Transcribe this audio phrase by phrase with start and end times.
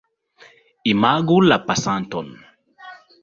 [0.93, 2.33] Imagu la pasanton.